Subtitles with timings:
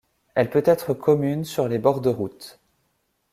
[0.33, 2.59] Elle peut être commune sur les bords de route.